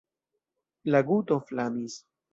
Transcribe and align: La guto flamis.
La 0.95 1.03
guto 1.11 1.39
flamis. 1.51 2.03